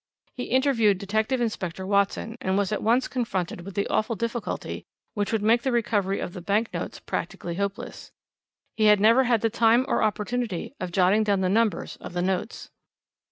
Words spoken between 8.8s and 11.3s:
had never had the time or opportunity of jotting